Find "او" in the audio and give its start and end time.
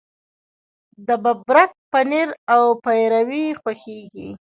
2.53-2.63